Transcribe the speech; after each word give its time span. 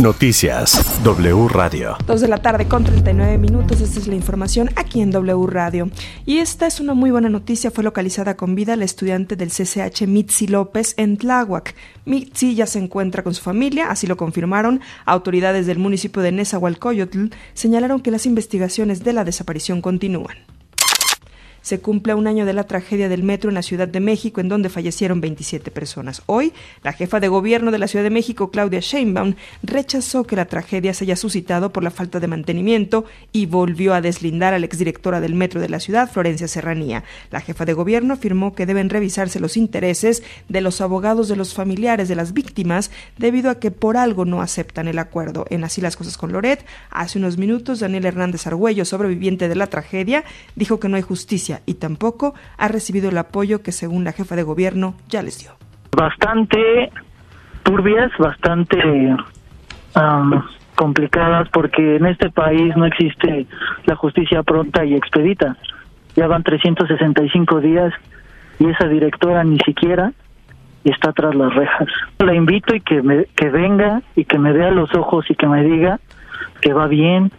Noticias 0.00 1.02
W 1.02 1.48
Radio. 1.48 1.96
Dos 2.06 2.20
de 2.20 2.28
la 2.28 2.38
tarde 2.38 2.68
con 2.68 2.84
39 2.84 3.36
minutos. 3.36 3.80
Esta 3.80 3.98
es 3.98 4.06
la 4.06 4.14
información 4.14 4.70
aquí 4.76 5.00
en 5.00 5.10
W 5.10 5.46
Radio. 5.48 5.90
Y 6.24 6.38
esta 6.38 6.68
es 6.68 6.78
una 6.78 6.94
muy 6.94 7.10
buena 7.10 7.28
noticia. 7.28 7.72
Fue 7.72 7.82
localizada 7.82 8.36
con 8.36 8.54
vida 8.54 8.76
la 8.76 8.84
estudiante 8.84 9.34
del 9.34 9.50
CCH 9.50 10.06
Mitzi 10.06 10.46
López 10.46 10.94
en 10.98 11.16
Tláhuac. 11.16 11.74
Mitzi 12.04 12.54
ya 12.54 12.66
se 12.66 12.78
encuentra 12.78 13.24
con 13.24 13.34
su 13.34 13.42
familia, 13.42 13.90
así 13.90 14.06
lo 14.06 14.16
confirmaron. 14.16 14.80
Autoridades 15.04 15.66
del 15.66 15.80
municipio 15.80 16.22
de 16.22 16.30
Nezahualcóyotl 16.30 17.30
señalaron 17.54 18.00
que 18.00 18.12
las 18.12 18.24
investigaciones 18.24 19.02
de 19.02 19.12
la 19.12 19.24
desaparición 19.24 19.82
continúan 19.82 20.36
se 21.62 21.80
cumple 21.80 22.14
un 22.14 22.26
año 22.26 22.46
de 22.46 22.52
la 22.52 22.64
tragedia 22.64 23.08
del 23.08 23.22
metro 23.22 23.50
en 23.50 23.54
la 23.54 23.62
Ciudad 23.62 23.88
de 23.88 24.00
México, 24.00 24.40
en 24.40 24.48
donde 24.48 24.68
fallecieron 24.68 25.20
27 25.20 25.70
personas. 25.70 26.22
Hoy, 26.26 26.52
la 26.82 26.92
jefa 26.92 27.20
de 27.20 27.28
gobierno 27.28 27.70
de 27.70 27.78
la 27.78 27.88
Ciudad 27.88 28.04
de 28.04 28.10
México, 28.10 28.50
Claudia 28.50 28.80
Sheinbaum, 28.80 29.34
rechazó 29.62 30.24
que 30.24 30.36
la 30.36 30.46
tragedia 30.46 30.94
se 30.94 31.04
haya 31.04 31.16
suscitado 31.16 31.72
por 31.72 31.82
la 31.82 31.90
falta 31.90 32.20
de 32.20 32.26
mantenimiento 32.26 33.04
y 33.32 33.46
volvió 33.46 33.94
a 33.94 34.00
deslindar 34.00 34.54
a 34.54 34.58
la 34.58 34.66
exdirectora 34.66 35.20
del 35.20 35.34
metro 35.34 35.60
de 35.60 35.68
la 35.68 35.80
ciudad, 35.80 36.10
Florencia 36.10 36.48
Serranía. 36.48 37.04
La 37.30 37.40
jefa 37.40 37.64
de 37.64 37.72
gobierno 37.72 38.14
afirmó 38.14 38.54
que 38.54 38.66
deben 38.66 38.90
revisarse 38.90 39.40
los 39.40 39.56
intereses 39.56 40.22
de 40.48 40.60
los 40.60 40.80
abogados 40.80 41.28
de 41.28 41.36
los 41.36 41.54
familiares 41.54 42.08
de 42.08 42.14
las 42.14 42.32
víctimas 42.32 42.90
debido 43.16 43.50
a 43.50 43.58
que 43.58 43.70
por 43.70 43.96
algo 43.96 44.24
no 44.24 44.42
aceptan 44.42 44.88
el 44.88 44.98
acuerdo. 44.98 45.46
En 45.50 45.64
Así 45.64 45.80
las 45.80 45.96
cosas 45.96 46.16
con 46.16 46.32
Loret, 46.32 46.64
hace 46.90 47.18
unos 47.18 47.36
minutos, 47.36 47.80
Daniel 47.80 48.06
Hernández 48.06 48.46
Argüello, 48.46 48.84
sobreviviente 48.84 49.48
de 49.48 49.54
la 49.54 49.66
tragedia, 49.66 50.24
dijo 50.56 50.80
que 50.80 50.88
no 50.88 50.96
hay 50.96 51.02
justicia 51.02 51.47
y 51.66 51.74
tampoco 51.74 52.34
ha 52.56 52.68
recibido 52.68 53.10
el 53.10 53.18
apoyo 53.18 53.62
que 53.62 53.72
según 53.72 54.04
la 54.04 54.12
jefa 54.12 54.36
de 54.36 54.42
gobierno 54.42 54.94
ya 55.08 55.22
les 55.22 55.38
dio. 55.38 55.52
Bastante 55.96 56.90
turbias, 57.62 58.10
bastante 58.18 58.78
complicadas 60.74 61.48
porque 61.50 61.96
en 61.96 62.06
este 62.06 62.30
país 62.30 62.76
no 62.76 62.86
existe 62.86 63.46
la 63.84 63.96
justicia 63.96 64.42
pronta 64.42 64.84
y 64.84 64.94
expedita. 64.94 65.56
Ya 66.14 66.26
van 66.26 66.42
365 66.42 67.60
días 67.60 67.92
y 68.58 68.68
esa 68.68 68.86
directora 68.86 69.44
ni 69.44 69.58
siquiera 69.58 70.12
está 70.84 71.12
tras 71.12 71.34
las 71.34 71.54
rejas. 71.54 71.88
La 72.18 72.34
invito 72.34 72.74
y 72.74 72.80
que 72.80 73.26
que 73.34 73.50
venga 73.50 74.02
y 74.14 74.24
que 74.24 74.38
me 74.38 74.52
vea 74.52 74.70
los 74.70 74.94
ojos 74.94 75.26
y 75.28 75.34
que 75.34 75.46
me 75.46 75.62
diga 75.64 75.98
que 76.60 76.72
va 76.72 76.86
bien, 76.86 77.30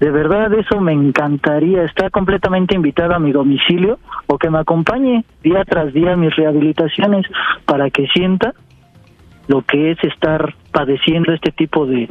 de 0.00 0.10
verdad, 0.10 0.52
eso 0.54 0.80
me 0.80 0.92
encantaría. 0.92 1.84
Está 1.84 2.08
completamente 2.08 2.74
invitada 2.74 3.16
a 3.16 3.18
mi 3.18 3.32
domicilio 3.32 3.98
o 4.26 4.38
que 4.38 4.48
me 4.48 4.58
acompañe 4.58 5.24
día 5.42 5.62
tras 5.66 5.92
día 5.92 6.16
mis 6.16 6.34
rehabilitaciones 6.34 7.26
para 7.66 7.90
que 7.90 8.06
sienta 8.08 8.54
lo 9.46 9.60
que 9.62 9.90
es 9.90 10.02
estar 10.02 10.54
padeciendo 10.72 11.34
este 11.34 11.52
tipo 11.52 11.84
de, 11.84 12.08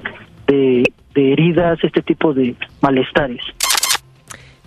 de 0.48 0.94
heridas, 1.16 1.84
este 1.84 2.04
tipo 2.04 2.34
de 2.34 2.56
malestares. 2.82 3.42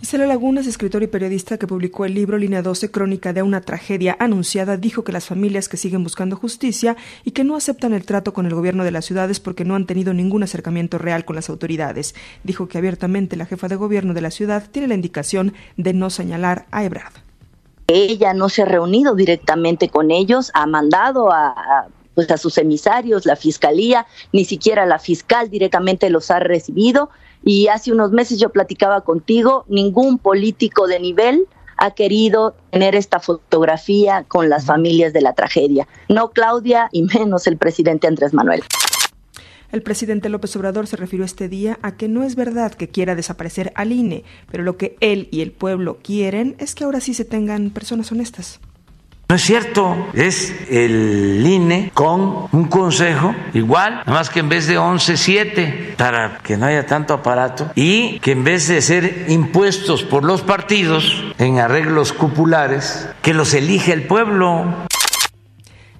Isela 0.02 0.26
Lagunas, 0.26 0.66
escritor 0.66 1.04
y 1.04 1.06
periodista 1.06 1.58
que 1.58 1.68
publicó 1.68 2.04
el 2.04 2.14
libro 2.14 2.36
Línea 2.36 2.60
12, 2.60 2.90
Crónica 2.90 3.32
de 3.32 3.42
una 3.42 3.60
tragedia 3.60 4.16
anunciada, 4.18 4.76
dijo 4.76 5.04
que 5.04 5.12
las 5.12 5.26
familias 5.26 5.68
que 5.68 5.76
siguen 5.76 6.02
buscando 6.02 6.34
justicia 6.34 6.96
y 7.22 7.30
que 7.30 7.44
no 7.44 7.54
aceptan 7.54 7.92
el 7.92 8.04
trato 8.04 8.32
con 8.32 8.44
el 8.46 8.52
gobierno 8.52 8.82
de 8.82 8.90
las 8.90 9.04
ciudades 9.04 9.38
porque 9.38 9.64
no 9.64 9.76
han 9.76 9.86
tenido 9.86 10.12
ningún 10.12 10.42
acercamiento 10.42 10.98
real 10.98 11.24
con 11.24 11.36
las 11.36 11.48
autoridades. 11.48 12.16
Dijo 12.42 12.66
que 12.66 12.78
abiertamente 12.78 13.36
la 13.36 13.46
jefa 13.46 13.68
de 13.68 13.76
gobierno 13.76 14.12
de 14.12 14.22
la 14.22 14.32
ciudad 14.32 14.68
tiene 14.72 14.88
la 14.88 14.96
indicación 14.96 15.54
de 15.76 15.94
no 15.94 16.10
señalar 16.10 16.66
a 16.72 16.82
Ebrard. 16.82 17.14
Ella 17.86 18.34
no 18.34 18.48
se 18.48 18.62
ha 18.62 18.64
reunido 18.64 19.14
directamente 19.14 19.88
con 19.88 20.10
ellos, 20.10 20.50
ha 20.54 20.66
mandado 20.66 21.30
a, 21.30 21.86
pues 22.14 22.30
a 22.30 22.36
sus 22.36 22.58
emisarios, 22.58 23.26
la 23.26 23.36
fiscalía, 23.36 24.06
ni 24.32 24.44
siquiera 24.44 24.86
la 24.86 24.98
fiscal 24.98 25.50
directamente 25.50 26.10
los 26.10 26.30
ha 26.30 26.38
recibido 26.38 27.10
y 27.44 27.68
hace 27.68 27.92
unos 27.92 28.12
meses 28.12 28.38
yo 28.38 28.50
platicaba 28.50 29.00
contigo, 29.02 29.64
ningún 29.68 30.18
político 30.18 30.86
de 30.86 31.00
nivel 31.00 31.46
ha 31.76 31.92
querido 31.92 32.54
tener 32.70 32.94
esta 32.94 33.18
fotografía 33.18 34.24
con 34.28 34.48
las 34.48 34.64
familias 34.64 35.12
de 35.12 35.20
la 35.20 35.32
tragedia. 35.32 35.88
No 36.08 36.30
Claudia 36.30 36.88
y 36.92 37.02
menos 37.02 37.46
el 37.46 37.56
presidente 37.56 38.06
Andrés 38.06 38.32
Manuel. 38.32 38.62
El 39.72 39.82
presidente 39.82 40.28
López 40.28 40.54
Obrador 40.54 40.86
se 40.86 40.96
refirió 40.96 41.24
este 41.24 41.48
día 41.48 41.78
a 41.80 41.96
que 41.96 42.06
no 42.06 42.24
es 42.24 42.36
verdad 42.36 42.74
que 42.74 42.88
quiera 42.88 43.14
desaparecer 43.14 43.72
al 43.74 43.90
INE, 43.90 44.22
pero 44.50 44.62
lo 44.62 44.76
que 44.76 44.96
él 45.00 45.28
y 45.32 45.40
el 45.40 45.50
pueblo 45.50 45.98
quieren 46.02 46.56
es 46.58 46.74
que 46.74 46.84
ahora 46.84 47.00
sí 47.00 47.14
se 47.14 47.24
tengan 47.24 47.70
personas 47.70 48.12
honestas. 48.12 48.60
No 49.32 49.36
es 49.36 49.44
cierto, 49.44 50.08
es 50.12 50.54
el 50.68 51.42
INE 51.42 51.90
con 51.94 52.48
un 52.52 52.64
consejo 52.66 53.34
igual, 53.54 54.02
nada 54.04 54.12
más 54.12 54.28
que 54.28 54.40
en 54.40 54.50
vez 54.50 54.66
de 54.66 54.76
11, 54.76 55.16
7, 55.16 55.94
para 55.96 56.36
que 56.42 56.58
no 56.58 56.66
haya 56.66 56.84
tanto 56.84 57.14
aparato, 57.14 57.70
y 57.74 58.18
que 58.18 58.32
en 58.32 58.44
vez 58.44 58.68
de 58.68 58.82
ser 58.82 59.24
impuestos 59.28 60.02
por 60.02 60.22
los 60.22 60.42
partidos 60.42 61.24
en 61.38 61.60
arreglos 61.60 62.12
cupulares, 62.12 63.08
que 63.22 63.32
los 63.32 63.54
elige 63.54 63.94
el 63.94 64.02
pueblo. 64.02 64.66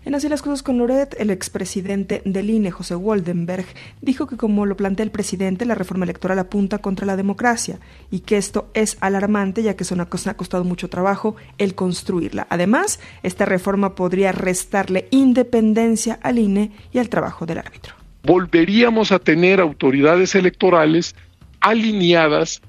En 0.05 0.17
Así 0.17 0.29
las 0.29 0.43
cosas 0.43 0.65
con 0.65 0.79
Loret, 0.79 1.15
el 1.21 1.31
expresidente 1.31 2.23
del 2.25 2.51
INE, 2.51 2.73
José 2.73 2.97
Woldenberg, 2.97 3.67
dijo 4.01 4.27
que 4.27 4.37
como 4.37 4.67
lo 4.67 4.77
plantea 4.77 5.05
el 5.05 5.13
presidente, 5.13 5.65
la 5.65 5.77
reforma 5.77 6.05
electoral 6.05 6.41
apunta 6.41 6.79
contra 6.79 7.07
la 7.07 7.17
democracia 7.17 7.79
y 8.11 8.21
que 8.21 8.37
esto 8.37 8.69
es 8.75 8.97
alarmante 9.01 9.63
ya 9.63 9.77
que 9.77 9.85
eso 9.85 9.95
ha 10.01 10.35
costado 10.35 10.65
mucho 10.65 10.89
trabajo 10.89 11.37
el 11.57 11.77
construirla. 11.77 12.49
Además, 12.51 12.99
esta 13.23 13.45
reforma 13.45 13.95
podría 13.95 14.33
restarle 14.33 15.07
independencia 15.13 16.19
al 16.21 16.41
INE 16.41 16.73
y 16.93 16.99
al 16.99 17.09
trabajo 17.09 17.47
del 17.47 17.59
árbitro. 17.59 17.95
Volveríamos 18.25 19.13
a 19.13 19.21
tener 19.21 19.61
autoridades 19.61 20.35
electorales 20.35 21.15
alineadas 21.61 22.61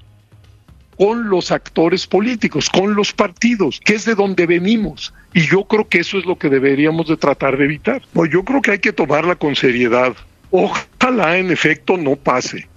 con 0.96 1.28
los 1.28 1.50
actores 1.50 2.06
políticos, 2.06 2.70
con 2.70 2.94
los 2.94 3.12
partidos, 3.12 3.80
que 3.84 3.94
es 3.94 4.04
de 4.04 4.14
donde 4.14 4.46
venimos. 4.46 5.12
Y 5.32 5.46
yo 5.46 5.64
creo 5.64 5.88
que 5.88 5.98
eso 5.98 6.18
es 6.18 6.24
lo 6.24 6.38
que 6.38 6.48
deberíamos 6.48 7.08
de 7.08 7.16
tratar 7.16 7.56
de 7.56 7.64
evitar. 7.64 8.02
Pues 8.12 8.30
yo 8.30 8.44
creo 8.44 8.62
que 8.62 8.72
hay 8.72 8.78
que 8.78 8.92
tomarla 8.92 9.34
con 9.34 9.56
seriedad. 9.56 10.14
Ojalá 10.50 11.38
en 11.38 11.50
efecto 11.50 11.96
no 11.96 12.16
pase. 12.16 12.68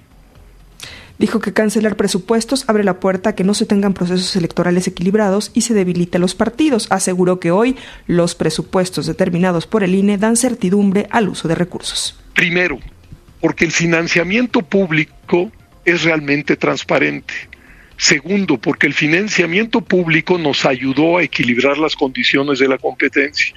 Dijo 1.19 1.39
que 1.39 1.51
cancelar 1.51 1.95
presupuestos 1.95 2.65
abre 2.67 2.83
la 2.83 2.99
puerta 2.99 3.31
a 3.31 3.35
que 3.35 3.43
no 3.43 3.55
se 3.55 3.65
tengan 3.65 3.95
procesos 3.95 4.35
electorales 4.35 4.87
equilibrados 4.87 5.49
y 5.55 5.61
se 5.61 5.73
debilite 5.73 6.19
los 6.19 6.35
partidos. 6.35 6.87
Aseguró 6.91 7.39
que 7.39 7.49
hoy 7.49 7.75
los 8.05 8.35
presupuestos 8.35 9.07
determinados 9.07 9.65
por 9.65 9.83
el 9.83 9.95
INE 9.95 10.19
dan 10.19 10.35
certidumbre 10.35 11.07
al 11.09 11.29
uso 11.29 11.47
de 11.47 11.55
recursos. 11.55 12.19
Primero, 12.33 12.77
porque 13.41 13.65
el 13.65 13.71
financiamiento 13.71 14.61
público 14.61 15.51
es 15.85 16.03
realmente 16.03 16.55
transparente. 16.55 17.33
Segundo, 17.97 18.57
porque 18.57 18.85
el 18.85 18.93
financiamiento 18.93 19.81
público 19.81 20.37
nos 20.37 20.65
ayudó 20.65 21.17
a 21.17 21.23
equilibrar 21.23 21.77
las 21.77 21.95
condiciones 21.95 22.59
de 22.59 22.67
la 22.67 22.77
competencia. 22.77 23.55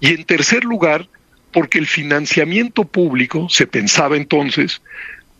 Y 0.00 0.08
en 0.08 0.24
tercer 0.24 0.64
lugar, 0.64 1.06
porque 1.52 1.78
el 1.78 1.86
financiamiento 1.86 2.84
público, 2.84 3.48
se 3.50 3.66
pensaba 3.66 4.16
entonces, 4.16 4.80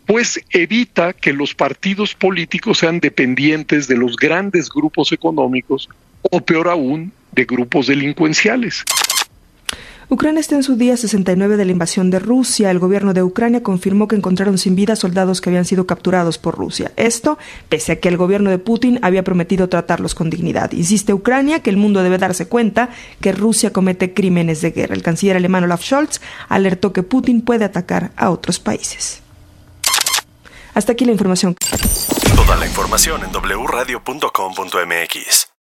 pues 0.05 0.39
evita 0.51 1.13
que 1.13 1.33
los 1.33 1.53
partidos 1.53 2.15
políticos 2.15 2.77
sean 2.79 2.99
dependientes 2.99 3.87
de 3.87 3.97
los 3.97 4.15
grandes 4.15 4.69
grupos 4.69 5.11
económicos 5.11 5.89
o 6.21 6.39
peor 6.41 6.69
aún, 6.69 7.11
de 7.31 7.45
grupos 7.45 7.87
delincuenciales. 7.87 8.83
Ucrania 10.09 10.39
está 10.39 10.55
en 10.55 10.63
su 10.63 10.77
día 10.77 10.95
69 10.95 11.57
de 11.57 11.65
la 11.65 11.73
invasión 11.73 12.09
de 12.09 12.19
Rusia. 12.19 12.71
El 12.71 12.79
gobierno 12.79 13.13
de 13.13 13.23
Ucrania 13.23 13.61
confirmó 13.61 14.07
que 14.07 14.15
encontraron 14.15 14.57
sin 14.57 14.73
vida 14.73 14.95
soldados 14.95 15.41
que 15.41 15.49
habían 15.49 15.65
sido 15.65 15.85
capturados 15.85 16.37
por 16.37 16.55
Rusia. 16.55 16.93
Esto 16.95 17.37
pese 17.67 17.91
a 17.91 17.99
que 17.99 18.07
el 18.07 18.15
gobierno 18.15 18.49
de 18.49 18.57
Putin 18.57 18.99
había 19.01 19.23
prometido 19.23 19.67
tratarlos 19.67 20.15
con 20.15 20.29
dignidad. 20.29 20.71
Insiste 20.71 21.13
Ucrania 21.13 21.61
que 21.61 21.69
el 21.69 21.75
mundo 21.75 22.03
debe 22.03 22.17
darse 22.17 22.47
cuenta 22.47 22.87
que 23.19 23.33
Rusia 23.33 23.73
comete 23.73 24.13
crímenes 24.13 24.61
de 24.61 24.71
guerra. 24.71 24.95
El 24.95 25.03
canciller 25.03 25.35
alemán 25.35 25.65
Olaf 25.65 25.83
Scholz 25.83 26.21
alertó 26.47 26.93
que 26.93 27.03
Putin 27.03 27.41
puede 27.41 27.65
atacar 27.65 28.11
a 28.15 28.29
otros 28.29 28.59
países. 28.59 29.21
Hasta 30.73 30.93
aquí 30.93 31.03
la 31.03 31.11
información. 31.11 31.57
Toda 32.33 32.55
la 32.55 32.65
información 32.65 33.23
en 33.25 33.31
wradio.com.mx. 33.31 35.46